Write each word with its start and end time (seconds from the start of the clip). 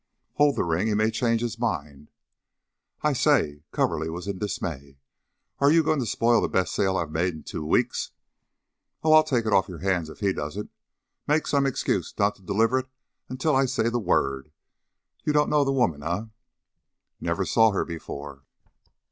"Hold 0.37 0.55
the 0.55 0.63
ring. 0.63 0.87
He 0.87 0.95
may 0.95 1.11
change 1.11 1.41
his 1.41 1.59
mind." 1.59 2.09
"I 3.03 3.13
say!" 3.13 3.61
Coverly 3.71 4.09
was 4.09 4.25
in 4.25 4.39
dismay. 4.39 4.97
"Are 5.59 5.71
you 5.71 5.83
going 5.83 5.99
to 5.99 6.07
spoil 6.07 6.41
the 6.41 6.49
best 6.49 6.73
sale 6.73 6.97
I've 6.97 7.11
made 7.11 7.35
in 7.35 7.43
two 7.43 7.63
weeks?" 7.63 8.09
"Oh, 9.03 9.13
I'll 9.13 9.21
take 9.23 9.45
it 9.45 9.53
off 9.53 9.69
your 9.69 9.77
hands 9.77 10.09
if 10.09 10.19
he 10.19 10.33
doesn't. 10.33 10.71
Make 11.27 11.45
some 11.45 11.67
excuse 11.67 12.15
not 12.17 12.33
to 12.37 12.41
deliver 12.41 12.79
it 12.79 12.89
until 13.29 13.55
I 13.55 13.67
say 13.67 13.89
the 13.89 13.99
word. 13.99 14.51
You 15.23 15.33
don't 15.33 15.51
know 15.51 15.63
the 15.63 15.71
woman, 15.71 16.01
eh?" 16.01 16.23
"Never 17.19 17.45
saw 17.45 17.69
her 17.69 17.85
before." 17.85 18.41